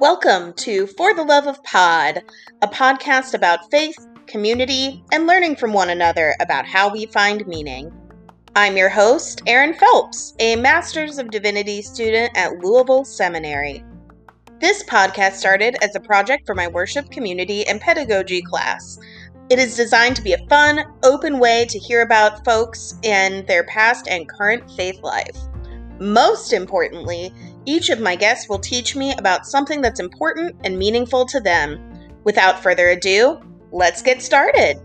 [0.00, 2.22] Welcome to For the Love of Pod,
[2.62, 3.96] a podcast about faith,
[4.28, 7.92] community, and learning from one another about how we find meaning.
[8.54, 13.82] I'm your host, Erin Phelps, a Master's of Divinity student at Louisville Seminary.
[14.60, 18.96] This podcast started as a project for my worship community and pedagogy class.
[19.50, 23.64] It is designed to be a fun, open way to hear about folks and their
[23.64, 25.36] past and current faith life.
[25.98, 31.26] Most importantly, each of my guests will teach me about something that's important and meaningful
[31.26, 31.80] to them.
[32.22, 33.40] Without further ado,
[33.72, 34.80] let's get started.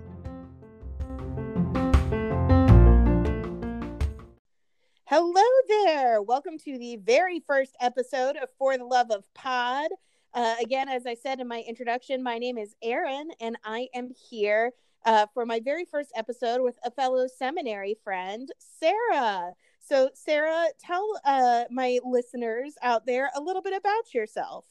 [5.05, 6.23] Hello there.
[6.23, 9.91] Welcome to the very first episode of For the Love of Pod.
[10.35, 14.09] Uh, again, as I said in my introduction, my name is Erin, and I am
[14.29, 14.73] here
[15.05, 19.53] uh, for my very first episode with a fellow seminary friend, Sarah.
[19.79, 24.65] So, Sarah, tell uh, my listeners out there a little bit about yourself.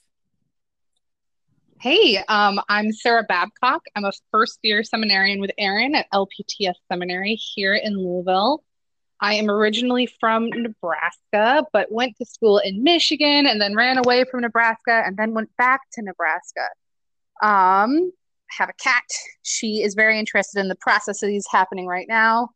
[1.81, 3.85] Hey, um, I'm Sarah Babcock.
[3.97, 8.63] I'm a first year seminarian with Erin at LPTS Seminary here in Louisville.
[9.25, 14.25] I am originally from Nebraska, but went to school in Michigan and then ran away
[14.31, 16.67] from Nebraska and then went back to Nebraska.
[17.43, 18.13] Um,
[18.51, 19.03] I have a cat.
[19.41, 22.51] She is very interested in the processes happening right now.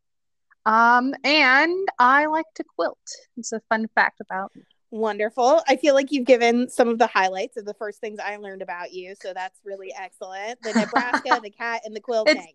[0.67, 2.99] Um, and I like to quilt.
[3.39, 4.61] It's a fun fact about me.
[4.91, 5.63] Wonderful.
[5.67, 8.61] I feel like you've given some of the highlights of the first things I learned
[8.61, 9.15] about you.
[9.19, 10.61] So that's really excellent.
[10.61, 12.53] The Nebraska, the cat, and the quilting.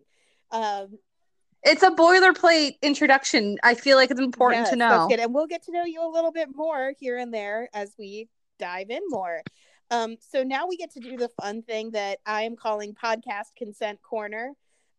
[0.52, 0.98] Um,
[1.64, 3.58] it's a boilerplate introduction.
[3.62, 5.08] I feel like it's important yes, to know.
[5.10, 8.28] And we'll get to know you a little bit more here and there as we
[8.58, 9.42] dive in more.
[9.90, 13.56] Um, so now we get to do the fun thing that I am calling podcast
[13.56, 14.52] consent corner.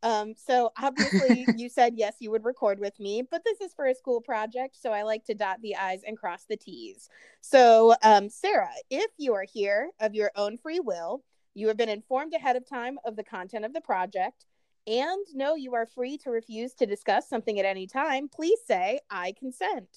[0.04, 3.86] Um, so obviously you said yes, you would record with me, but this is for
[3.86, 7.10] a school project, so I like to dot the I's and cross the T's.
[7.42, 11.24] So, um, Sarah, if you are here of your own free will,
[11.56, 14.46] you have been informed ahead of time of the content of the project,
[14.88, 19.00] and no, you are free to refuse to discuss something at any time, please say,
[19.10, 19.88] I consent.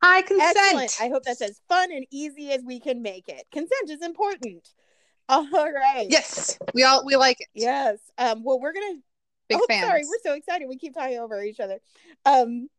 [0.00, 0.56] I consent.
[0.56, 0.96] Excellent.
[1.00, 3.44] I hope that's as fun and easy as we can make it.
[3.50, 4.68] Consent is important.
[5.28, 6.06] All right.
[6.08, 7.48] Yes, we all we like it.
[7.52, 7.98] Yes.
[8.16, 8.42] Um.
[8.44, 8.94] Well, we're gonna.
[9.46, 9.86] Big oh, fans.
[9.86, 10.66] Sorry, we're so excited.
[10.68, 11.80] We keep talking over each other.
[12.24, 12.70] Um.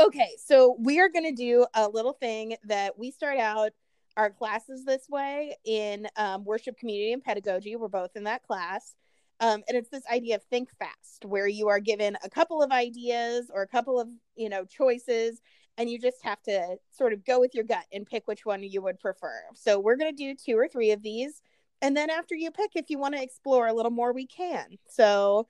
[0.00, 3.72] Okay, so we are gonna do a little thing that we start out
[4.16, 7.76] our classes this way in um, worship community and pedagogy.
[7.76, 8.94] We're both in that class.
[9.42, 12.70] Um, and it's this idea of think fast, where you are given a couple of
[12.70, 15.42] ideas or a couple of you know choices,
[15.76, 18.62] and you just have to sort of go with your gut and pick which one
[18.62, 19.42] you would prefer.
[19.54, 21.42] So we're going to do two or three of these.
[21.80, 24.78] And then after you pick, if you want to explore a little more, we can.
[24.88, 25.48] So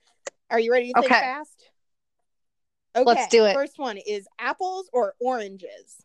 [0.49, 1.21] are you ready to think okay.
[1.21, 1.69] fast?
[2.95, 3.05] Okay.
[3.05, 3.53] Let's do it.
[3.53, 6.01] First one is apples or oranges?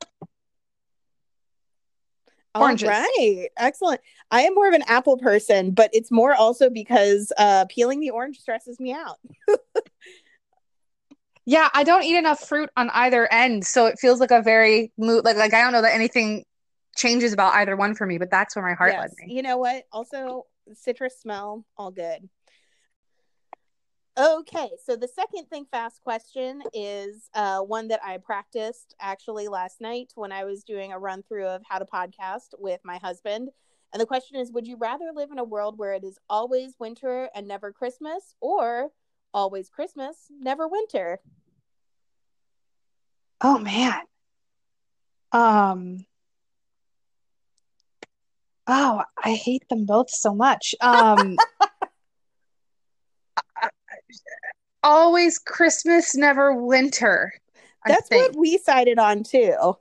[2.61, 2.89] Oranges.
[2.89, 3.49] All right.
[3.57, 4.01] Excellent.
[4.31, 8.11] I am more of an apple person, but it's more also because uh, peeling the
[8.11, 9.19] orange stresses me out.
[11.49, 14.93] Yeah, I don't eat enough fruit on either end, so it feels like a very
[14.99, 16.45] mood like like I don't know that anything
[16.95, 19.01] changes about either one for me, but that's where my heart yes.
[19.01, 19.35] led me.
[19.35, 19.85] You know what?
[19.91, 20.45] Also,
[20.75, 22.29] citrus smell, all good.
[24.19, 29.81] Okay, so the second think fast question is uh, one that I practiced actually last
[29.81, 33.51] night when I was doing a run through of how to podcast with my husband.
[33.93, 36.75] And the question is Would you rather live in a world where it is always
[36.81, 38.89] winter and never Christmas, or
[39.33, 41.21] always Christmas, never winter?
[43.41, 44.01] Oh man.
[45.31, 46.07] Um
[48.67, 50.75] Oh, I hate them both so much.
[50.81, 51.37] Um
[54.83, 57.33] always Christmas, never winter.
[57.87, 59.77] That's what we sided on too.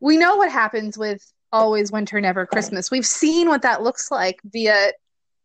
[0.00, 2.90] We know what happens with always winter, never Christmas.
[2.90, 4.92] We've seen what that looks like via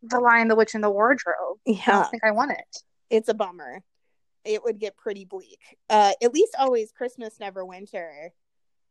[0.02, 1.58] the Lion, the Witch, and the Wardrobe.
[1.64, 1.80] Yeah.
[1.86, 2.82] I don't think I want it.
[3.10, 3.82] It's a bummer
[4.44, 5.60] it would get pretty bleak.
[5.88, 8.32] Uh, at least always Christmas, never winter.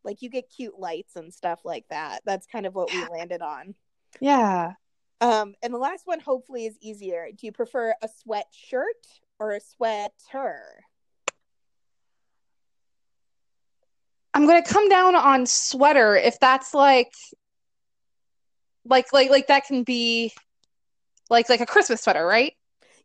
[0.03, 2.21] Like you get cute lights and stuff like that.
[2.25, 3.75] That's kind of what we landed on.
[4.19, 4.73] Yeah.
[5.21, 7.27] Um, and the last one hopefully is easier.
[7.29, 10.83] Do you prefer a sweatshirt or a sweater?
[14.33, 17.13] I'm gonna come down on sweater if that's like
[18.85, 20.33] like like like that can be
[21.29, 22.53] like like a Christmas sweater, right?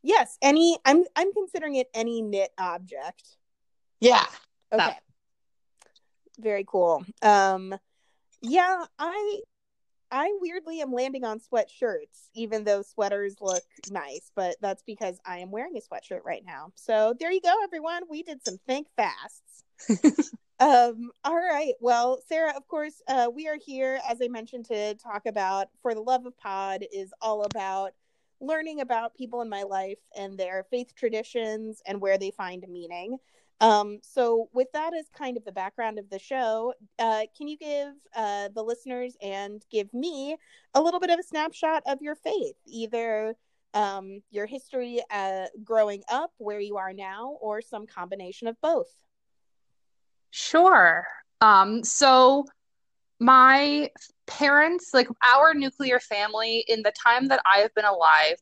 [0.03, 3.25] Yes, any I'm I'm considering it any knit object.
[4.01, 4.25] Yeah.
[4.73, 4.97] Okay.
[6.39, 7.05] Very cool.
[7.23, 7.75] Um
[8.41, 9.41] yeah, I
[10.17, 15.41] I weirdly am landing on sweatshirts, even though sweaters look nice, but that's because I
[15.41, 16.73] am wearing a sweatshirt right now.
[16.75, 18.05] So there you go, everyone.
[18.09, 20.33] We did some think fasts.
[20.59, 21.75] um, all right.
[21.81, 25.93] Well, Sarah, of course, uh, we are here, as I mentioned, to talk about For
[25.93, 27.93] the Love of Pod is all about
[28.41, 33.19] learning about people in my life and their faith traditions and where they find meaning.
[33.61, 37.57] Um, so, with that as kind of the background of the show, uh, can you
[37.57, 40.37] give uh, the listeners and give me
[40.75, 43.35] a little bit of a snapshot of your faith, either
[43.73, 48.89] um, your history uh, growing up, where you are now, or some combination of both?
[50.31, 51.07] Sure.
[51.41, 52.45] Um, so,
[53.19, 53.91] my
[54.27, 58.37] parents, like our nuclear family, in the time that I have been alive,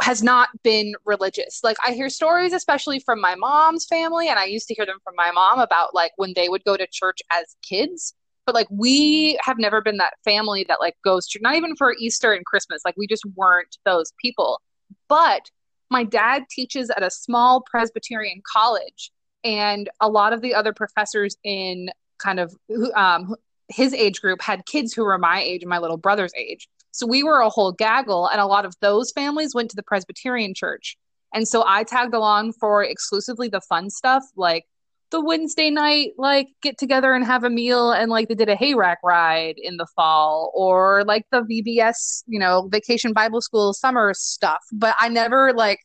[0.00, 1.60] has not been religious.
[1.62, 4.98] Like I hear stories, especially from my mom's family, and I used to hear them
[5.02, 8.14] from my mom about like when they would go to church as kids.
[8.46, 11.94] But like we have never been that family that like goes to not even for
[11.98, 12.82] Easter and Christmas.
[12.84, 14.60] Like we just weren't those people.
[15.08, 15.50] But
[15.90, 19.10] my dad teaches at a small Presbyterian college,
[19.44, 22.54] and a lot of the other professors in kind of
[22.94, 23.34] um,
[23.68, 26.68] his age group had kids who were my age and my little brother's age.
[26.92, 29.82] So we were a whole gaggle, and a lot of those families went to the
[29.82, 30.96] Presbyterian church.
[31.34, 34.64] And so I tagged along for exclusively the fun stuff, like
[35.10, 38.56] the Wednesday night, like get together and have a meal, and like they did a
[38.56, 43.72] hay rack ride in the fall, or like the VBS, you know, Vacation Bible School
[43.72, 44.62] summer stuff.
[44.72, 45.80] But I never like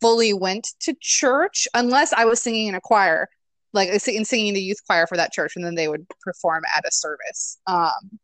[0.00, 3.28] fully went to church unless I was singing in a choir,
[3.72, 6.86] like in singing the youth choir for that church, and then they would perform at
[6.86, 7.58] a service.
[7.66, 8.18] Um,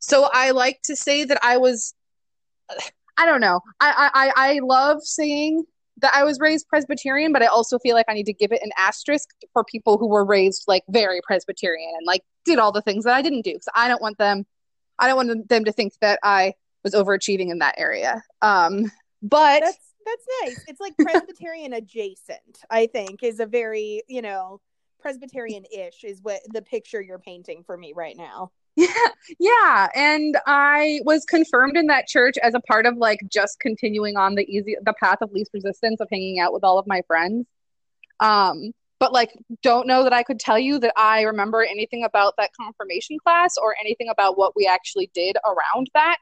[0.00, 1.94] so I like to say that I was,
[3.16, 3.60] I don't know.
[3.80, 5.64] I, I, I love saying
[5.98, 8.62] that I was raised Presbyterian, but I also feel like I need to give it
[8.62, 12.82] an asterisk for people who were raised like very Presbyterian and like did all the
[12.82, 13.52] things that I didn't do.
[13.52, 14.46] Because I don't want them,
[14.98, 18.22] I don't want them to think that I was overachieving in that area.
[18.42, 18.90] Um,
[19.22, 20.64] but that's that's nice.
[20.66, 22.58] It's like Presbyterian adjacent.
[22.70, 24.60] I think is a very you know
[25.00, 28.50] Presbyterian ish is what the picture you're painting for me right now.
[28.80, 29.88] Yeah, yeah.
[29.94, 34.34] And I was confirmed in that church as a part of like just continuing on
[34.34, 37.46] the easy the path of least resistance of hanging out with all of my friends.
[38.20, 39.30] Um, but like
[39.62, 43.54] don't know that I could tell you that I remember anything about that confirmation class
[43.62, 46.18] or anything about what we actually did around that.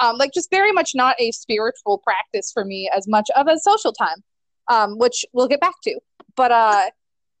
[0.00, 3.58] Um, like just very much not a spiritual practice for me as much of a
[3.58, 4.22] social time,
[4.68, 5.98] um, which we'll get back to.
[6.36, 6.90] But uh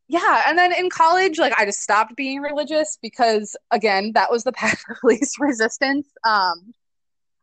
[0.08, 4.44] yeah and then in college like i just stopped being religious because again that was
[4.44, 6.08] the path of least resistance.
[6.24, 6.72] Um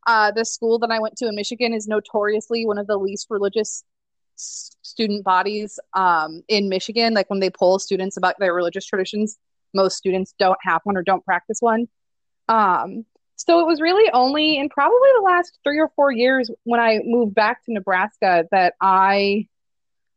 [0.07, 3.27] uh the school that i went to in michigan is notoriously one of the least
[3.29, 3.83] religious
[4.35, 7.13] student bodies um in michigan.
[7.13, 9.37] Like when they poll students about their religious traditions
[9.73, 11.87] most students don't have one or don't practice one.
[12.49, 13.05] Um
[13.37, 16.99] so it was really only in probably the last three or four years when i
[17.03, 19.45] moved back to nebraska that i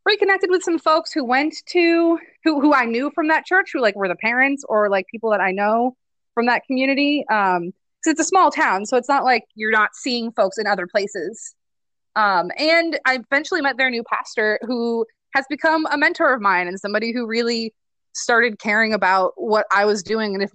[0.05, 3.81] reconnected with some folks who went to who who I knew from that church who
[3.81, 5.95] like were the parents or like people that I know
[6.33, 7.25] from that community.
[7.29, 10.65] Um, because it's a small town, so it's not like you're not seeing folks in
[10.65, 11.53] other places.
[12.15, 15.05] Um, and I eventually met their new pastor who
[15.35, 17.73] has become a mentor of mine and somebody who really
[18.13, 20.51] started caring about what I was doing and if,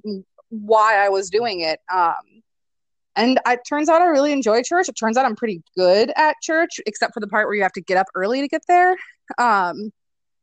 [0.48, 1.80] why I was doing it.
[1.92, 2.42] Um,
[3.16, 4.88] and it turns out I really enjoy church.
[4.88, 7.72] It turns out I'm pretty good at church, except for the part where you have
[7.72, 8.96] to get up early to get there.
[9.38, 9.92] Um,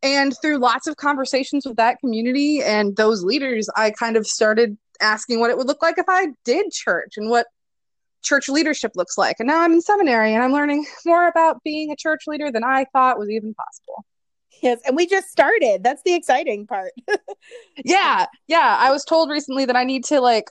[0.04, 4.78] and through lots of conversations with that community and those leaders, I kind of started
[5.00, 7.47] asking what it would look like if I did church and what
[8.23, 9.38] church leadership looks like.
[9.40, 12.64] And now I'm in seminary and I'm learning more about being a church leader than
[12.64, 14.06] I thought was even possible.
[14.61, 15.83] Yes, and we just started.
[15.83, 16.92] That's the exciting part.
[17.83, 18.78] yeah, yeah.
[18.80, 20.45] I was told recently that I need to like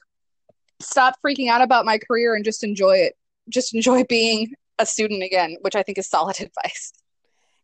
[0.81, 3.15] stop freaking out about my career and just enjoy it.
[3.49, 6.93] Just enjoy being a student again, which I think is solid advice.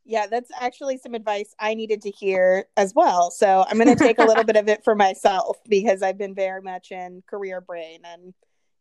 [0.08, 3.32] Yeah, that's actually some advice I needed to hear as well.
[3.32, 6.34] So I'm going to take a little bit of it for myself because I've been
[6.34, 8.00] very much in career brain.
[8.04, 8.32] And,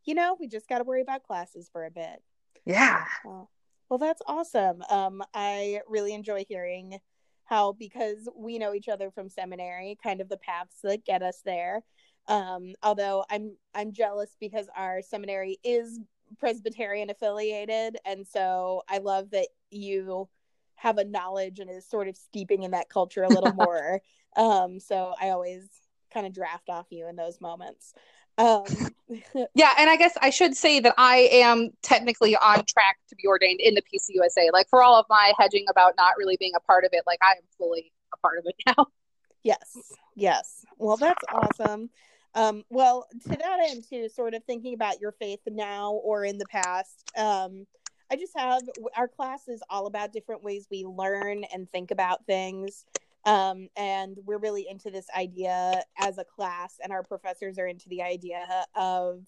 [0.06, 2.22] you know, we just got to worry about classes for a bit.
[2.64, 3.06] Yeah.
[3.24, 3.50] Well,
[3.90, 4.84] well, that's awesome.
[4.90, 7.00] Um, I really enjoy hearing
[7.46, 11.42] how, because we know each other from seminary, kind of the paths that get us
[11.44, 11.84] there.
[12.28, 16.00] Um, although I'm I'm jealous because our seminary is
[16.40, 20.28] Presbyterian affiliated, and so I love that you
[20.76, 24.02] have a knowledge and is sort of steeping in that culture a little more.
[24.36, 25.68] Um, so I always
[26.14, 27.94] kind of draft off you in those moments.
[28.38, 28.64] Um,
[29.56, 33.28] yeah, and I guess I should say that I am technically on track to be
[33.28, 34.52] ordained in the PCUSA.
[34.52, 37.20] Like for all of my hedging about not really being a part of it, like
[37.22, 38.88] I am fully a part of it now.
[39.44, 39.78] Yes,
[40.16, 40.66] yes.
[40.80, 41.92] Well, that's awesome.
[42.34, 46.40] Um, well, to that end, too, sort of thinking about your faith now or in
[46.40, 47.68] the past, um,
[48.12, 48.62] I just have
[48.96, 52.86] our class is all about different ways we learn and think about things.
[53.26, 57.90] Um, and we're really into this idea as a class, and our professors are into
[57.90, 58.46] the idea
[58.76, 59.26] of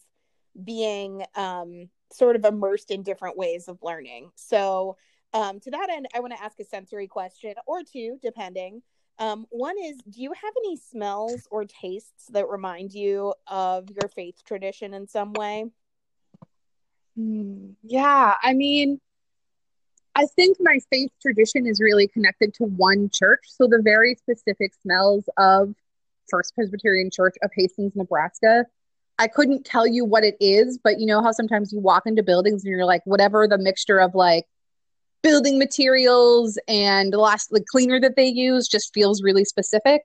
[0.63, 4.29] being um, sort of immersed in different ways of learning.
[4.35, 4.97] So,
[5.33, 8.81] um, to that end, I want to ask a sensory question or two, depending.
[9.19, 14.09] Um, one is Do you have any smells or tastes that remind you of your
[14.09, 15.65] faith tradition in some way?
[17.17, 18.99] Mm, yeah, I mean,
[20.15, 23.41] I think my faith tradition is really connected to one church.
[23.45, 25.73] So the very specific smells of
[26.29, 28.65] First Presbyterian Church of Hastings, Nebraska.
[29.19, 32.23] I couldn't tell you what it is, but you know how sometimes you walk into
[32.23, 34.45] buildings and you're like, whatever the mixture of like
[35.23, 40.03] building materials and the last the cleaner that they use just feels really specific.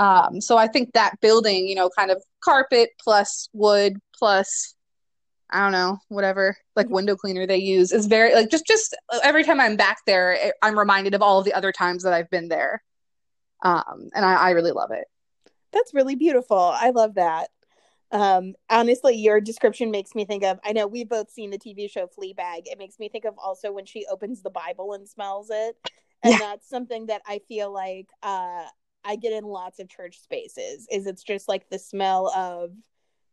[0.00, 4.74] Um, so I think that building, you know, kind of carpet plus wood plus
[5.54, 9.44] I don't know, whatever like window cleaner they use is very like just just every
[9.44, 12.48] time I'm back there, I'm reminded of all of the other times that I've been
[12.48, 12.82] there,
[13.62, 15.06] um, and I, I really love it.
[15.72, 16.58] That's really beautiful.
[16.58, 17.50] I love that.
[18.10, 20.58] Um, honestly, your description makes me think of.
[20.64, 22.62] I know we've both seen the TV show Fleabag.
[22.64, 25.76] It makes me think of also when she opens the Bible and smells it,
[26.24, 26.38] and yeah.
[26.38, 28.64] that's something that I feel like uh,
[29.04, 30.88] I get in lots of church spaces.
[30.90, 32.72] Is it's just like the smell of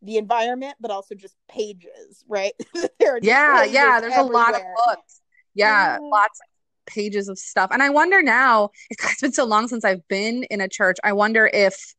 [0.02, 2.54] the environment, but also just pages, right?
[3.22, 4.00] yeah, yeah.
[4.00, 4.20] There's everywhere.
[4.20, 5.22] a lot of books.
[5.54, 6.48] Yeah, lots of
[6.94, 7.70] pages of stuff.
[7.72, 10.98] And I wonder now, it's been so long since I've been in a church.
[11.04, 11.94] I wonder if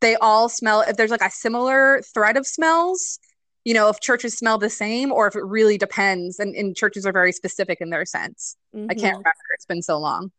[0.00, 3.18] they all smell, if there's like a similar thread of smells,
[3.64, 6.38] you know, if churches smell the same or if it really depends.
[6.38, 8.56] And, and churches are very specific in their sense.
[8.74, 8.90] Mm-hmm.
[8.90, 9.30] I can't remember.
[9.54, 10.30] It's been so long.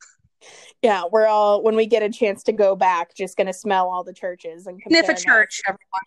[0.82, 4.04] Yeah, we're all when we get a chance to go back, just gonna smell all
[4.04, 5.62] the churches and sniff a church.
[5.68, 6.02] Everyone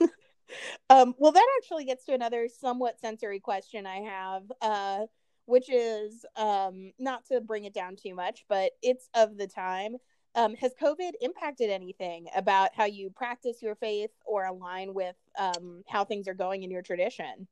[0.90, 5.06] um, well, that actually gets to another somewhat sensory question I have, uh,
[5.46, 9.96] which is um, not to bring it down too much, but it's of the time.
[10.36, 15.84] Um, has COVID impacted anything about how you practice your faith or align with um,
[15.88, 17.46] how things are going in your tradition?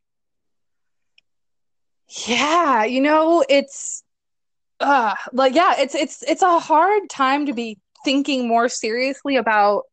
[2.27, 4.03] Yeah, you know, it's
[4.81, 9.85] uh, like yeah, it's it's it's a hard time to be thinking more seriously about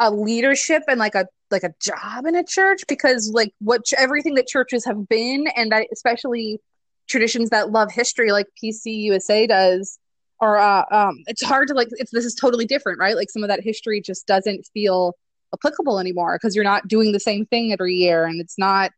[0.00, 4.34] a leadership and like a like a job in a church because like what everything
[4.34, 6.58] that churches have been and especially
[7.06, 9.98] traditions that love history like PCUSA does
[10.40, 13.14] or uh, um, it's hard to like it's this is totally different right?
[13.14, 15.14] Like some of that history just doesn't feel
[15.52, 18.90] applicable anymore because you're not doing the same thing every year and it's not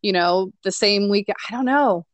[0.00, 2.04] you know the same week i don't know.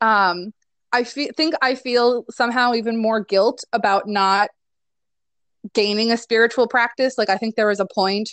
[0.00, 0.52] Um
[0.92, 4.48] i fe- think i feel somehow even more guilt about not
[5.72, 8.30] gaining a spiritual practice like i think there was a point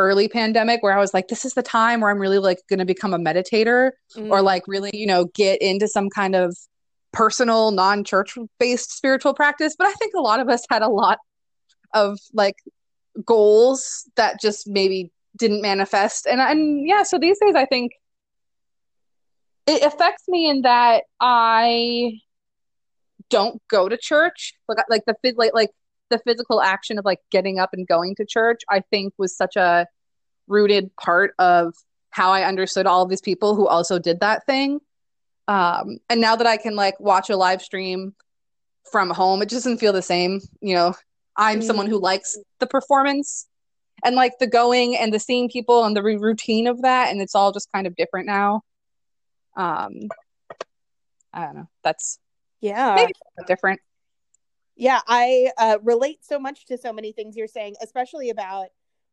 [0.00, 2.78] early pandemic where I was like, this is the time where I'm really like going
[2.78, 4.30] to become a meditator mm.
[4.30, 6.56] or like really, you know, get into some kind of
[7.12, 9.76] personal, non church based spiritual practice.
[9.78, 11.18] But I think a lot of us had a lot
[11.92, 12.56] of like
[13.24, 16.26] goals that just maybe didn't manifest.
[16.26, 17.92] And, and yeah, so these days I think
[19.66, 22.20] it affects me in that I
[23.28, 24.54] don't go to church.
[24.66, 25.70] Like, like the, like, like
[26.10, 29.56] the physical action of like getting up and going to church, I think was such
[29.56, 29.86] a
[30.46, 31.74] rooted part of
[32.10, 34.80] how I understood all of these people who also did that thing.
[35.48, 38.14] Um, and now that I can like watch a live stream
[38.90, 40.40] from home, it just doesn't feel the same.
[40.60, 40.94] You know,
[41.36, 41.64] I'm mm.
[41.64, 43.46] someone who likes the performance
[44.04, 47.10] and like the going and the seeing people and the routine of that.
[47.10, 48.62] And it's all just kind of different now.
[49.56, 50.08] Um,
[51.32, 51.68] I don't know.
[51.84, 52.18] That's
[52.60, 53.06] yeah,
[53.46, 53.80] different
[54.80, 58.68] yeah i uh, relate so much to so many things you're saying especially about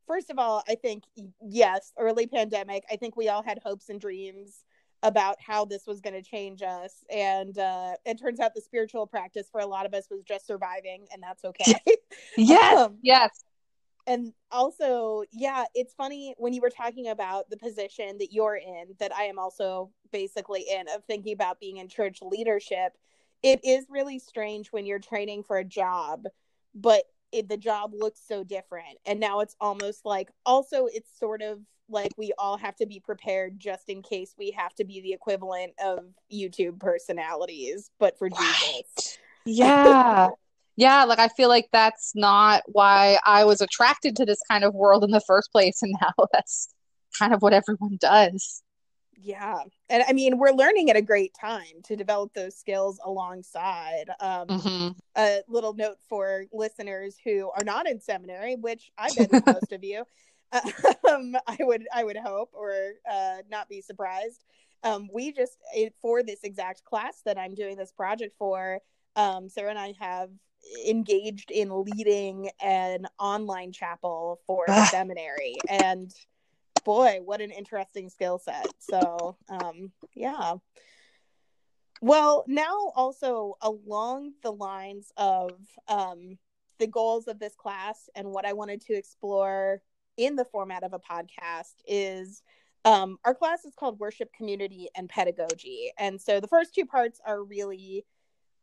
[0.08, 1.04] first of all i think
[1.42, 4.64] yes early pandemic i think we all had hopes and dreams
[5.04, 9.06] about how this was going to change us and uh, it turns out the spiritual
[9.06, 11.76] practice for a lot of us was just surviving and that's okay.
[12.38, 13.44] Yes um, yes.
[14.08, 18.96] and also yeah it's funny when you were talking about the position that you're in
[19.00, 22.94] that i am also basically in of thinking about being in church leadership
[23.44, 26.26] it is really strange when you're training for a job,
[26.74, 28.98] but it, the job looks so different.
[29.06, 33.00] And now it's almost like, also, it's sort of like we all have to be
[33.00, 36.00] prepared just in case we have to be the equivalent of
[36.32, 38.84] YouTube personalities, but for right.
[38.96, 39.18] Jesus.
[39.46, 40.30] Yeah.
[40.76, 44.74] yeah, like I feel like that's not why I was attracted to this kind of
[44.74, 45.82] world in the first place.
[45.82, 46.70] And now that's
[47.18, 48.64] kind of what everyone does.
[49.20, 49.60] Yeah.
[49.90, 54.06] And I mean, we're learning at a great time to develop those skills alongside.
[54.20, 54.88] Um, mm-hmm.
[55.16, 59.84] A little note for listeners who are not in seminary, which I bet most of
[59.84, 60.04] you,
[61.10, 64.44] um, I would I would hope or uh, not be surprised.
[64.84, 65.58] Um, we just
[66.02, 68.80] for this exact class that I'm doing this project for,
[69.16, 70.30] um, Sarah and I have
[70.88, 76.14] engaged in leading an online chapel for the seminary and
[76.88, 78.66] boy, what an interesting skill set.
[78.80, 80.54] So, um, yeah.
[82.02, 85.52] Well, now also along the lines of
[85.90, 86.38] um,
[86.80, 89.82] the goals of this class and what I wanted to explore
[90.16, 92.42] in the format of a podcast is
[92.86, 95.92] um, our class is called Worship Community and Pedagogy.
[96.00, 98.06] And so the first two parts are really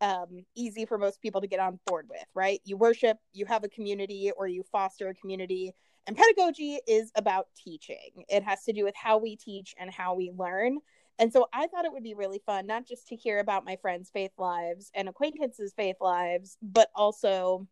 [0.00, 2.62] um, easy for most people to get on board with, right?
[2.64, 5.74] You worship, you have a community, or you foster a community
[6.06, 8.24] and pedagogy is about teaching.
[8.28, 10.78] It has to do with how we teach and how we learn.
[11.18, 13.76] And so I thought it would be really fun, not just to hear about my
[13.76, 17.66] friends' faith lives and acquaintances' faith lives, but also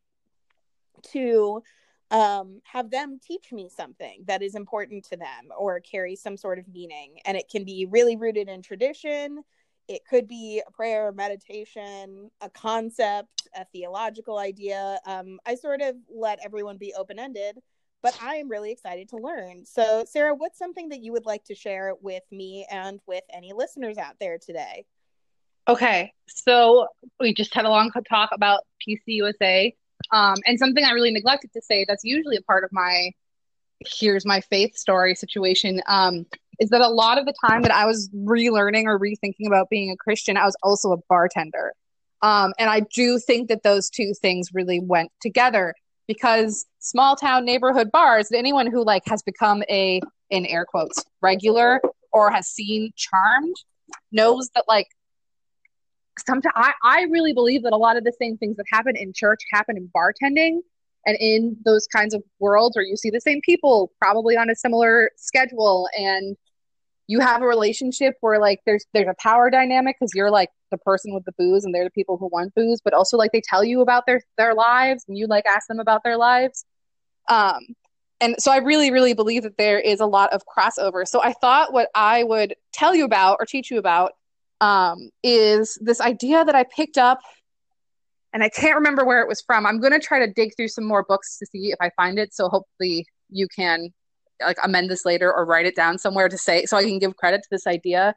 [1.12, 1.62] to
[2.10, 6.58] um, have them teach me something that is important to them or carry some sort
[6.58, 7.18] of meaning.
[7.24, 9.42] And it can be really rooted in tradition.
[9.88, 15.00] It could be a prayer, meditation, a concept, a theological idea.
[15.04, 17.58] Um, I sort of let everyone be open ended
[18.02, 19.64] but I am really excited to learn.
[19.64, 23.52] So, Sarah, what's something that you would like to share with me and with any
[23.52, 24.84] listeners out there today?
[25.68, 26.88] Okay, so
[27.20, 29.74] we just had a long talk about PCUSA,
[30.10, 33.10] um, and something I really neglected to say that's usually a part of my
[33.86, 36.24] here's my faith story situation um,
[36.60, 39.90] is that a lot of the time that I was relearning or rethinking about being
[39.90, 41.72] a Christian, I was also a bartender.
[42.22, 45.74] Um, and I do think that those two things really went together
[46.06, 51.80] because small town neighborhood bars, anyone who like has become a in air quotes regular
[52.12, 53.56] or has seen Charmed
[54.10, 54.88] knows that like
[56.26, 59.12] sometimes I, I really believe that a lot of the same things that happen in
[59.14, 60.58] church happen in bartending
[61.06, 64.54] and in those kinds of worlds where you see the same people probably on a
[64.54, 66.36] similar schedule and
[67.06, 70.78] you have a relationship where like there's there's a power dynamic because you're like the
[70.78, 73.42] person with the booze and they're the people who want booze but also like they
[73.48, 76.64] tell you about their their lives and you like ask them about their lives.
[77.28, 77.60] Um
[78.20, 81.06] and so i really really believe that there is a lot of crossover.
[81.06, 84.12] So i thought what i would tell you about or teach you about
[84.60, 87.20] um is this idea that i picked up
[88.32, 89.66] and i can't remember where it was from.
[89.66, 92.18] I'm going to try to dig through some more books to see if i find
[92.18, 92.34] it.
[92.34, 93.92] So hopefully you can
[94.40, 97.16] like amend this later or write it down somewhere to say so I can give
[97.16, 98.14] credit to this idea.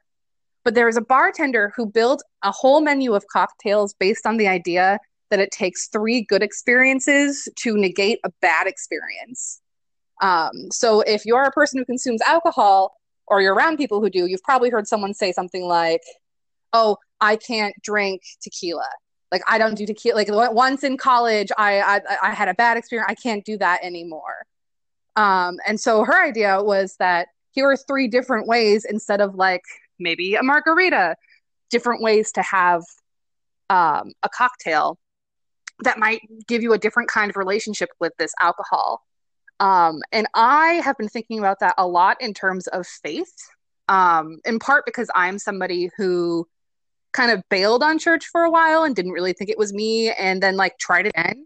[0.65, 4.47] But there was a bartender who built a whole menu of cocktails based on the
[4.47, 4.99] idea
[5.29, 9.61] that it takes three good experiences to negate a bad experience.
[10.21, 12.95] Um, so if you're a person who consumes alcohol
[13.27, 16.01] or you're around people who do, you've probably heard someone say something like,
[16.73, 18.87] "Oh, I can't drink tequila."
[19.31, 20.23] Like I don't do tequila.
[20.27, 23.07] Like once in college, I I, I had a bad experience.
[23.09, 24.45] I can't do that anymore.
[25.15, 29.63] Um, and so her idea was that here are three different ways instead of like
[29.99, 31.15] maybe a margarita,
[31.69, 32.83] different ways to have
[33.69, 34.97] um, a cocktail
[35.79, 39.01] that might give you a different kind of relationship with this alcohol.
[39.59, 43.33] Um, and I have been thinking about that a lot in terms of faith,
[43.87, 46.47] um, in part because I'm somebody who
[47.13, 50.11] kind of bailed on church for a while and didn't really think it was me,
[50.11, 51.45] and then like tried it again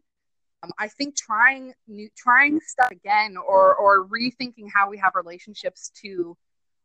[0.63, 5.91] um, I think trying new, trying stuff again or or rethinking how we have relationships
[6.01, 6.37] to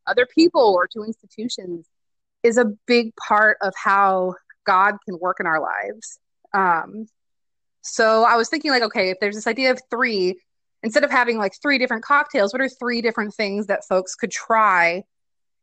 [0.06, 1.86] other people or to institutions
[2.42, 6.18] is a big part of how God can work in our lives.
[6.52, 7.06] Um,
[7.80, 10.38] so I was thinking like, okay, if there's this idea of three,
[10.82, 14.30] instead of having like three different cocktails, what are three different things that folks could
[14.30, 15.04] try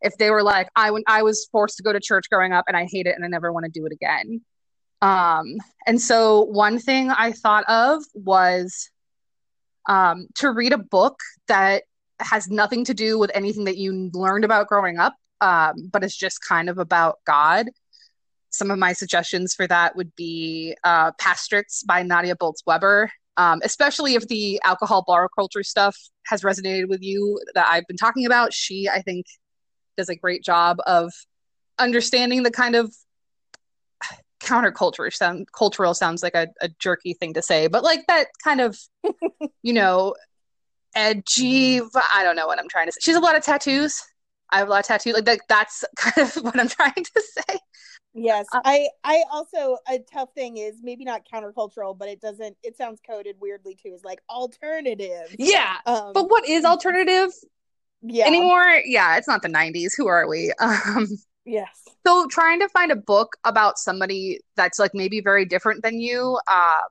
[0.01, 2.65] if they were like, I when I was forced to go to church growing up
[2.67, 4.41] and I hate it and I never want to do it again.
[5.01, 8.89] Um, and so one thing I thought of was
[9.87, 11.83] um, to read a book that
[12.21, 16.15] has nothing to do with anything that you learned about growing up, um, but it's
[16.15, 17.67] just kind of about God.
[18.49, 23.61] Some of my suggestions for that would be uh, Pastrix by Nadia Bolz Weber, um,
[23.63, 28.25] especially if the alcohol bar culture stuff has resonated with you that I've been talking
[28.25, 28.53] about.
[28.53, 29.25] She, I think,
[29.97, 31.11] does a great job of
[31.79, 32.93] understanding the kind of
[34.41, 38.59] counterculture sound cultural sounds like a, a jerky thing to say, but like that kind
[38.61, 38.77] of,
[39.63, 40.15] you know,
[40.95, 41.79] edgy.
[41.79, 42.99] I don't know what I'm trying to say.
[43.01, 44.01] She has a lot of tattoos.
[44.49, 45.13] I have a lot of tattoos.
[45.13, 47.59] Like that, that's kind of what I'm trying to say.
[48.13, 52.57] Yes, uh, I I also a tough thing is maybe not countercultural, but it doesn't.
[52.61, 53.93] It sounds coded weirdly too.
[53.93, 55.33] Is like alternative.
[55.39, 57.31] Yeah, um, but what is alternative?
[58.01, 58.25] yeah.
[58.25, 58.81] anymore.
[58.85, 59.93] Yeah, it's not the 90s.
[59.97, 60.51] Who are we?
[60.61, 61.07] Um,
[61.45, 61.69] yes.
[62.05, 66.39] So trying to find a book about somebody that's like maybe very different than you.
[66.47, 66.81] Uh,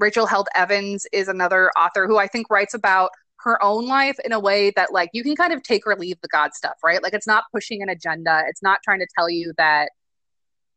[0.00, 3.10] Rachel Held Evans is another author who I think writes about
[3.42, 6.20] her own life in a way that like you can kind of take or leave
[6.20, 7.02] the God stuff, right?
[7.02, 8.42] Like it's not pushing an agenda.
[8.48, 9.90] It's not trying to tell you that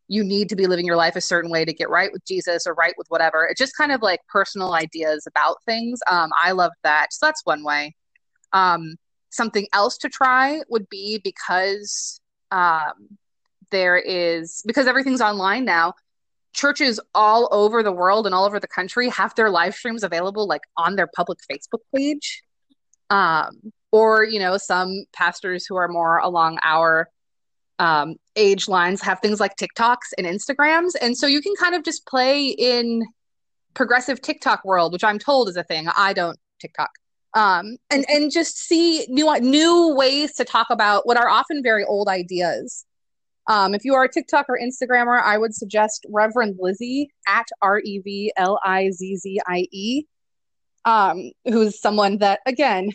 [0.07, 2.67] you need to be living your life a certain way to get right with Jesus
[2.67, 3.45] or right with whatever.
[3.45, 5.99] It's just kind of like personal ideas about things.
[6.09, 7.07] Um, I love that.
[7.12, 7.95] So that's one way.
[8.51, 8.95] Um,
[9.29, 12.19] something else to try would be because
[12.51, 13.17] um,
[13.71, 15.93] there is because everything's online now
[16.54, 20.48] churches all over the world and all over the country have their live streams available
[20.48, 22.44] like on their public facebook page.
[23.10, 27.10] Um, or you know some pastors who are more along our
[27.80, 30.92] um, age lines have things like tiktoks and instagrams.
[31.02, 33.04] And so you can kind of just play in
[33.74, 35.88] progressive tiktok world which i'm told is a thing.
[35.98, 36.92] I don't tiktok.
[37.36, 41.84] Um, and and just see new new ways to talk about what are often very
[41.84, 42.86] old ideas.
[43.47, 47.79] Um, if you are a TikTok or Instagrammer, I would suggest Reverend Lizzie at R
[47.79, 50.03] E V L I Z Z I E,
[50.86, 52.91] um, who's someone that again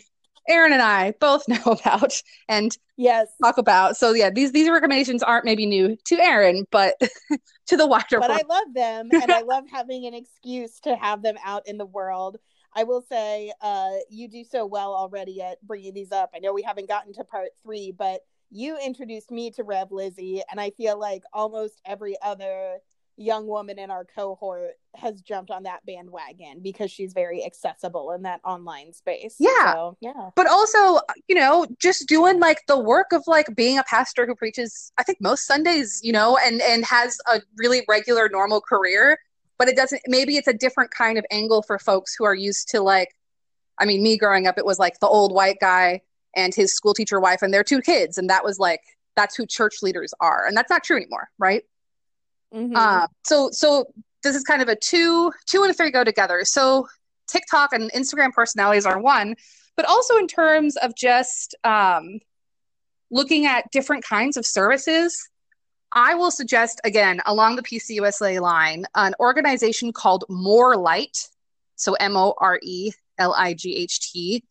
[0.49, 3.95] Erin and I both know about and yes talk about.
[3.95, 6.95] So yeah, these these recommendations aren't maybe new to Erin, but
[7.67, 8.41] to the wider but world.
[8.43, 11.85] I love them, and I love having an excuse to have them out in the
[11.85, 12.37] world.
[12.75, 16.31] I will say, uh, you do so well already at bringing these up.
[16.35, 20.41] I know we haven't gotten to part three, but you introduced me to Rev Lizzie,
[20.49, 22.77] and I feel like almost every other
[23.17, 28.21] young woman in our cohort has jumped on that bandwagon because she's very accessible in
[28.21, 29.35] that online space.
[29.39, 29.73] Yeah.
[29.73, 30.29] So, yeah.
[30.37, 34.25] But also, uh, you know, just doing like the work of like being a pastor
[34.25, 38.61] who preaches, I think most Sundays, you know, and and has a really regular normal
[38.61, 39.19] career
[39.59, 42.69] but it doesn't maybe it's a different kind of angle for folks who are used
[42.69, 43.15] to like
[43.77, 46.01] i mean me growing up it was like the old white guy
[46.35, 48.17] and his school teacher wife and their two kids.
[48.17, 48.81] And that was like
[49.15, 50.45] that's who church leaders are.
[50.45, 51.63] And that's not true anymore right?
[52.53, 52.75] Mm-hmm.
[52.75, 56.41] uh, so so this is kind of a two two and a three go together.
[56.43, 56.87] So
[57.27, 59.35] tiktok and instagram personalities are one
[59.75, 62.19] but also in terms of just um,
[63.11, 65.29] looking at different kinds of services
[65.91, 71.17] I will suggest again along the PCUSA line an organization called More Light,
[71.75, 74.43] so M O R E L I G H T.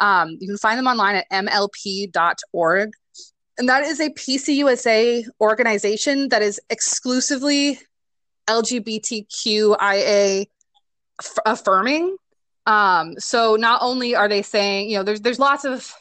[0.00, 2.92] Um, you can find them online at mlp.org.
[3.58, 7.78] And that is a PCUSA organization that is exclusively
[8.48, 10.46] LGBTQIA
[11.20, 12.16] f- affirming.
[12.66, 15.92] Um, so not only are they saying, you know, there's there's lots of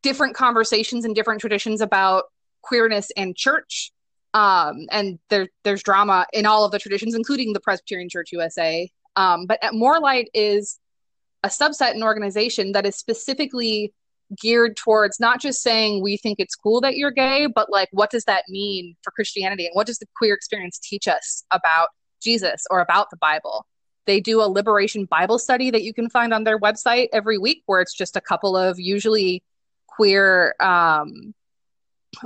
[0.00, 2.24] different conversations and different traditions about
[2.62, 3.92] queerness and church.
[4.34, 8.90] Um, and there, there's drama in all of the traditions, including the Presbyterian Church USA.
[9.14, 10.78] Um, but at More Light is
[11.42, 13.92] a subset and organization that is specifically
[14.40, 18.10] geared towards not just saying we think it's cool that you're gay, but like what
[18.10, 21.88] does that mean for Christianity and what does the queer experience teach us about
[22.22, 23.66] Jesus or about the Bible?
[24.06, 27.62] They do a liberation Bible study that you can find on their website every week,
[27.66, 29.42] where it's just a couple of usually
[29.86, 31.34] queer um,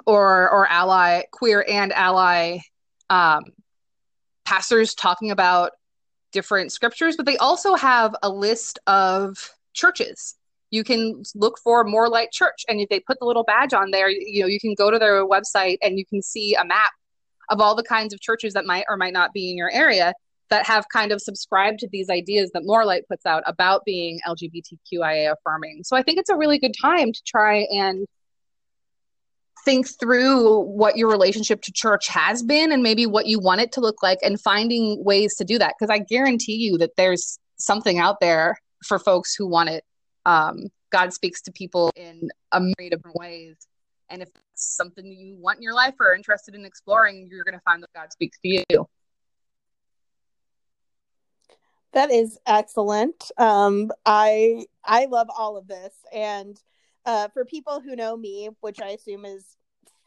[0.06, 2.58] or or ally queer and ally
[3.10, 3.44] um,
[4.44, 5.72] pastors talking about
[6.36, 10.36] different scriptures, but they also have a list of churches.
[10.70, 13.90] You can look for More Light Church, and if they put the little badge on
[13.90, 16.90] there, you know you can go to their website and you can see a map
[17.48, 20.12] of all the kinds of churches that might or might not be in your area
[20.50, 24.20] that have kind of subscribed to these ideas that More Light puts out about being
[24.28, 25.84] LGBTQIA affirming.
[25.84, 28.06] So I think it's a really good time to try and
[29.64, 33.72] think through what your relationship to church has been and maybe what you want it
[33.72, 35.74] to look like and finding ways to do that.
[35.78, 39.84] Because i guarantee you that there's something out there for folks who want it.
[40.24, 43.56] Um, god speaks to people in a myriad of different ways.
[44.08, 47.44] And if it's something you want in your life or are interested in exploring you're
[47.44, 48.88] going to find that god speaks to you.
[51.92, 53.30] That is excellent.
[53.38, 55.94] Um, i i love all of this.
[56.12, 56.60] And
[57.06, 59.56] uh, for people who know me, which I assume is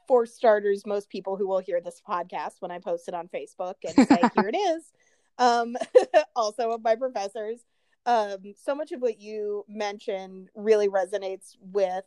[0.07, 3.75] for starters, most people who will hear this podcast when I post it on Facebook
[3.85, 4.83] and say, here it is.
[5.37, 5.77] Um,
[6.35, 7.59] also of my professors.
[8.05, 12.03] Um, so much of what you mentioned really resonates with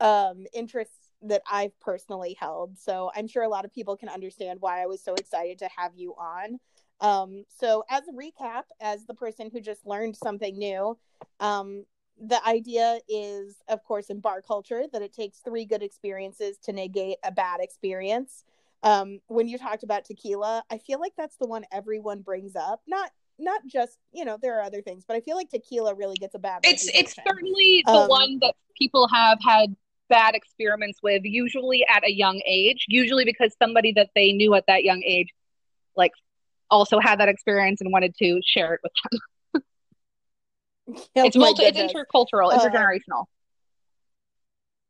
[0.00, 2.78] um, interests that I've personally held.
[2.78, 5.68] So I'm sure a lot of people can understand why I was so excited to
[5.76, 6.58] have you on.
[7.00, 10.96] Um, so, as a recap, as the person who just learned something new,
[11.40, 11.84] um,
[12.20, 16.72] the idea is, of course, in bar culture, that it takes three good experiences to
[16.72, 18.44] negate a bad experience.
[18.82, 22.82] Um, when you talked about tequila, I feel like that's the one everyone brings up.
[22.86, 26.16] Not not just you know there are other things, but I feel like tequila really
[26.16, 26.60] gets a bad.
[26.64, 29.74] It's it's certainly the Um, one that people have had
[30.08, 32.84] bad experiments with, usually at a young age.
[32.88, 35.28] Usually because somebody that they knew at that young age,
[35.96, 36.12] like,
[36.70, 39.20] also had that experience and wanted to share it with them.
[41.16, 43.24] Oh it's multi, it's intercultural, Uh, intergenerational.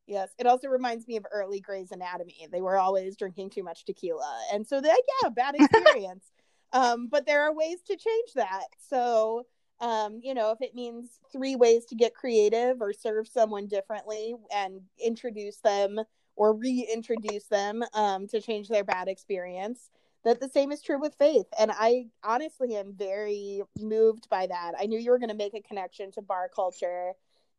[0.07, 2.47] Yes, it also reminds me of early Grey's Anatomy.
[2.51, 4.89] They were always drinking too much tequila, and so they
[5.23, 6.33] yeah, bad experience.
[6.73, 8.65] um, but there are ways to change that.
[8.79, 9.47] So,
[9.81, 14.35] um, you know, if it means three ways to get creative or serve someone differently
[14.55, 16.01] and introduce them
[16.37, 19.91] or reintroduce them um, to change their bad experience,
[20.25, 21.47] that the same is true with faith.
[21.59, 24.73] And I honestly am very moved by that.
[24.79, 27.13] I knew you were going to make a connection to bar culture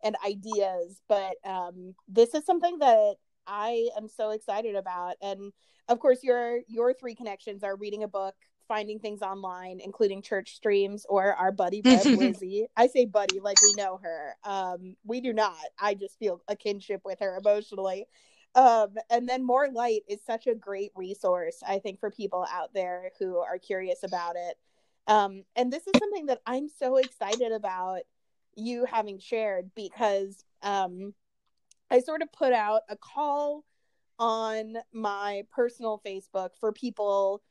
[0.04, 3.16] and ideas but um this is something that
[3.48, 5.16] i am so excited about.
[5.22, 5.52] And
[5.88, 8.36] of course your your three connections are reading a book
[8.68, 12.68] finding things online including church streams or our buddy Rev lizzie.
[12.76, 14.36] I say buddy like we know her.
[14.44, 15.56] Um we do not.
[15.80, 18.08] I just feel a kinship with her emotionally
[18.56, 22.74] um and then more light is such a great resource i think for people out
[22.74, 24.58] there who are curious about it.
[25.08, 28.02] Um and this is something that i'm so excited about
[28.56, 31.14] you having shared because um
[31.92, 33.64] I sort of put out a call
[34.18, 37.42] on my personal Facebook for people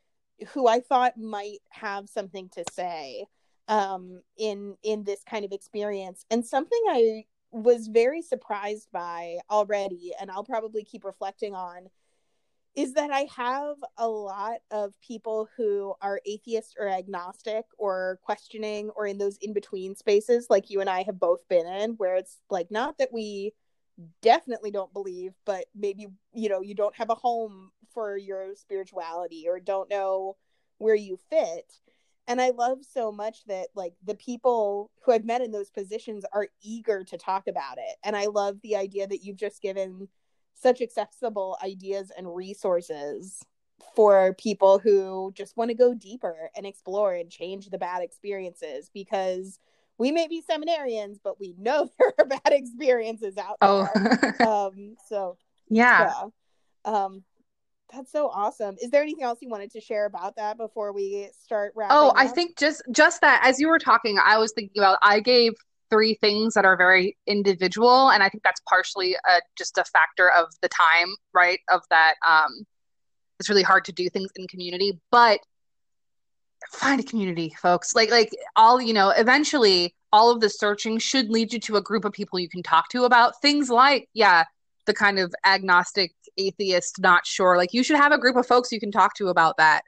[0.48, 3.26] who I thought might have something to say
[3.68, 6.24] um in in this kind of experience.
[6.30, 11.88] And something I was very surprised by already and I'll probably keep reflecting on
[12.74, 18.90] is that I have a lot of people who are atheist or agnostic or questioning
[18.96, 22.16] or in those in between spaces, like you and I have both been in, where
[22.16, 23.52] it's like not that we
[24.22, 29.46] definitely don't believe, but maybe, you know, you don't have a home for your spirituality
[29.48, 30.36] or don't know
[30.78, 31.78] where you fit.
[32.26, 36.24] And I love so much that like the people who I've met in those positions
[36.32, 37.96] are eager to talk about it.
[38.02, 40.08] And I love the idea that you've just given
[40.54, 43.44] such accessible ideas and resources
[43.94, 48.90] for people who just want to go deeper and explore and change the bad experiences
[48.94, 49.58] because
[49.98, 54.96] we may be seminarians but we know there are bad experiences out Oh, there um
[55.08, 55.36] so
[55.68, 56.12] yeah.
[56.84, 57.24] yeah um
[57.92, 61.28] that's so awesome is there anything else you wanted to share about that before we
[61.42, 62.34] start wrapping Oh, I up?
[62.34, 65.52] think just just that as you were talking, I was thinking about I gave
[65.90, 70.30] three things that are very individual, and I think that's partially uh just a factor
[70.30, 71.60] of the time, right?
[71.70, 72.64] Of that, um,
[73.38, 75.40] it's really hard to do things in community, but
[76.72, 77.94] find a community, folks.
[77.94, 81.82] Like like all, you know, eventually all of the searching should lead you to a
[81.82, 84.44] group of people you can talk to about things like, yeah,
[84.86, 87.56] the kind of agnostic, atheist, not sure.
[87.56, 89.82] Like you should have a group of folks you can talk to about that.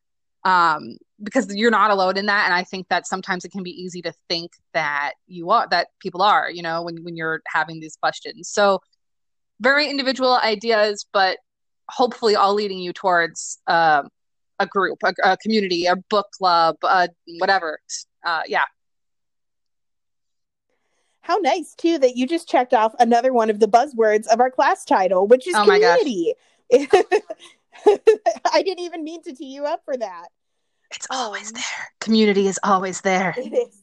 [0.44, 2.44] Um, because you're not alone in that.
[2.44, 5.88] And I think that sometimes it can be easy to think that you are, that
[5.98, 8.48] people are, you know, when, when you're having these questions.
[8.48, 8.80] So
[9.60, 11.38] very individual ideas, but
[11.88, 14.08] hopefully all leading you towards um,
[14.58, 17.78] a group, a, a community, a book club, uh, whatever.
[18.24, 18.64] Uh, yeah.
[21.26, 24.48] How nice too that you just checked off another one of the buzzwords of our
[24.48, 26.34] class title, which is Oh my community.
[26.72, 30.28] I didn't even mean to tee you up for that.
[30.92, 31.90] It's always there.
[32.00, 33.34] Community is always there.
[33.36, 33.82] It is.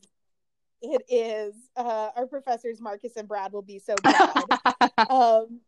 [0.81, 1.53] It is.
[1.75, 4.45] Uh, our professors Marcus and Brad will be so proud.
[5.09, 5.59] um,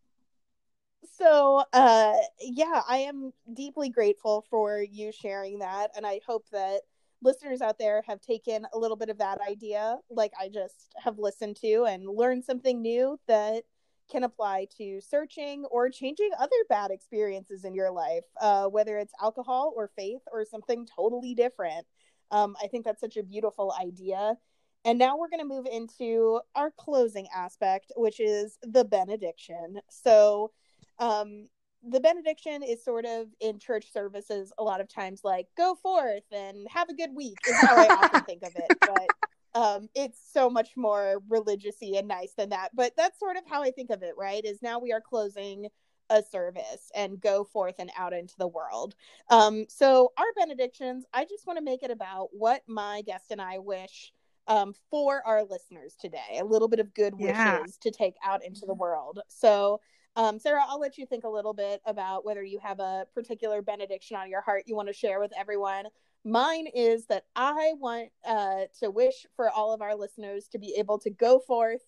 [1.18, 6.84] so uh, yeah, I am deeply grateful for you sharing that, and I hope that
[7.26, 11.18] listeners out there have taken a little bit of that idea, like I just have
[11.18, 13.64] listened to, and learned something new that
[14.10, 19.14] can apply to searching or changing other bad experiences in your life, uh, whether it's
[19.22, 21.86] alcohol or faith or something totally different.
[22.32, 24.38] Um, I think that's such a beautiful idea.
[24.86, 29.80] And now we're going to move into our closing aspect, which is the benediction.
[29.90, 30.52] So,
[31.00, 31.48] um,
[31.88, 36.24] the benediction is sort of in church services a lot of times like go forth
[36.32, 38.72] and have a good week is how I often think of it.
[38.86, 39.12] But
[39.60, 42.72] um, it's so much more religiousy and nice than that.
[42.76, 44.44] But that's sort of how I think of it, right?
[44.44, 45.68] Is now we are closing
[46.10, 48.96] a service and go forth and out into the world.
[49.30, 53.42] Um, so our benedictions, I just want to make it about what my guest and
[53.42, 54.12] I wish
[54.48, 56.38] um, for our listeners today.
[56.40, 57.64] A little bit of good wishes Yeah.
[57.82, 59.20] to take out into the world.
[59.30, 59.80] So
[60.16, 63.62] um, Sarah, I'll let you think a little bit about whether you have a particular
[63.62, 65.86] benediction on your heart you want to share with everyone.
[66.24, 70.76] Mine is that I want uh, to wish for all of our listeners to be
[70.78, 71.82] able to go forth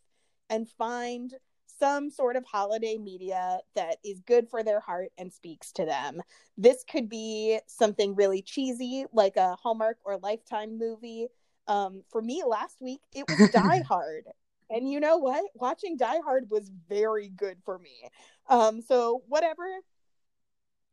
[0.50, 1.34] and find
[1.80, 6.22] some sort of holiday media that is good for their heart and speaks to them.
[6.58, 11.28] This could be something really cheesy, like a Hallmark or Lifetime movie.
[11.68, 14.26] Um, for me last week, it was Die Hard.
[14.70, 15.44] And you know what?
[15.56, 18.10] Watching Die Hard was very good for me.
[18.50, 19.64] Um, so whatever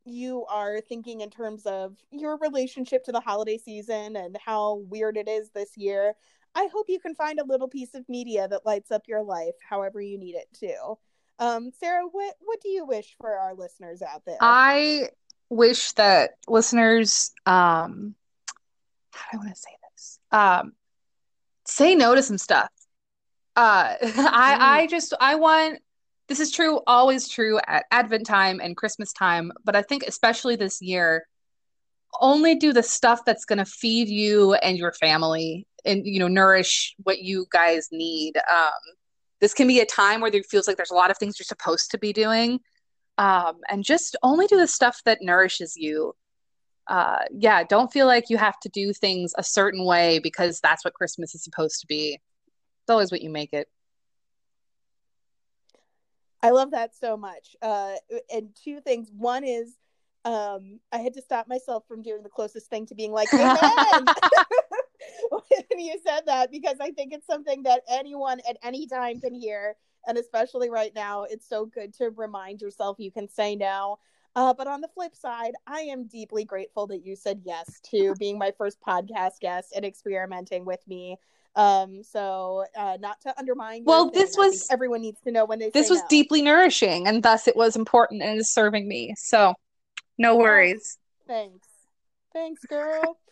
[0.05, 5.17] you are thinking in terms of your relationship to the holiday season and how weird
[5.17, 6.13] it is this year,
[6.53, 9.55] I hope you can find a little piece of media that lights up your life
[9.67, 10.95] however you need it to.
[11.37, 14.37] Um, Sarah, what what do you wish for our listeners out there?
[14.39, 15.09] I
[15.49, 18.15] wish that listeners um
[19.11, 20.19] how do I want to say this?
[20.31, 20.73] Um
[21.65, 22.69] say no to some stuff.
[23.55, 24.61] Uh I mm.
[24.61, 25.79] I just I want
[26.27, 30.55] this is true always true at Advent time and Christmas time, but I think especially
[30.55, 31.27] this year
[32.21, 36.27] only do the stuff that's going to feed you and your family and you know
[36.27, 38.37] nourish what you guys need.
[38.51, 38.71] Um
[39.41, 41.45] this can be a time where there feels like there's a lot of things you're
[41.45, 42.59] supposed to be doing
[43.17, 46.13] um, and just only do the stuff that nourishes you
[46.87, 50.85] uh, yeah don't feel like you have to do things a certain way because that's
[50.85, 52.19] what christmas is supposed to be
[52.85, 53.67] it's always what you make it
[56.43, 57.93] i love that so much uh,
[58.31, 59.75] and two things one is
[60.23, 64.05] um, i had to stop myself from doing the closest thing to being like amen
[65.29, 69.33] when you said that because I think it's something that anyone at any time can
[69.33, 69.75] hear.
[70.07, 73.97] And especially right now, it's so good to remind yourself you can say no.
[74.35, 78.13] Uh, but on the flip side, I am deeply grateful that you said yes to
[78.19, 81.17] being my first podcast guest and experimenting with me.
[81.55, 83.83] Um, so uh, not to undermine.
[83.85, 85.69] Well, this was everyone needs to know when they.
[85.69, 86.07] This was no.
[86.09, 89.13] deeply nourishing, and thus it was important and is serving me.
[89.17, 89.53] So,
[90.17, 90.97] no worries.
[91.27, 91.67] Thanks,
[92.33, 93.17] thanks, girl.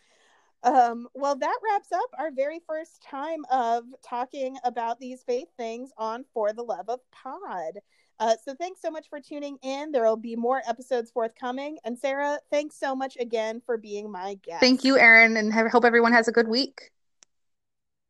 [0.65, 5.91] Um, well, that wraps up our very first time of talking about these faith things
[5.97, 7.79] on For the Love of Pod.
[8.19, 9.91] Uh, so thanks so much for tuning in.
[9.91, 11.79] There will be more episodes forthcoming.
[11.83, 14.62] And Sarah, thanks so much again for being my guest.
[14.62, 16.91] Thank you, Erin, and hope everyone has a good week.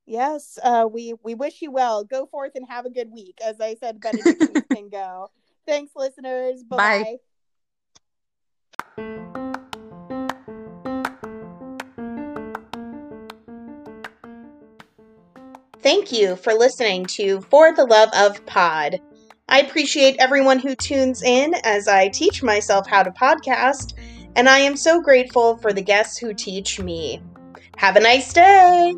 [0.06, 2.04] Yes, uh, we we wish you well.
[2.04, 5.30] Go forth and have a good week, as I said, Benedict can go.
[5.66, 6.64] Thanks, listeners.
[6.64, 7.04] Bye-bye.
[7.04, 7.18] Bye.
[15.82, 19.02] Thank you for listening to For the Love of Pod.
[19.50, 23.94] I appreciate everyone who tunes in as I teach myself how to podcast,
[24.36, 27.22] and I am so grateful for the guests who teach me.
[27.78, 28.96] Have a nice day!